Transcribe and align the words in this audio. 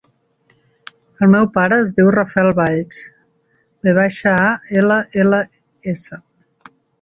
El 1.25 1.29
meu 1.33 1.43
pare 1.57 1.77
es 1.83 1.93
diu 1.99 2.09
Rafael 2.15 2.49
Valls: 2.59 2.97
ve 3.89 3.93
baixa, 3.99 4.35
a, 4.47 4.49
ela, 4.83 4.99
ela, 5.25 5.43
essa. 5.95 6.21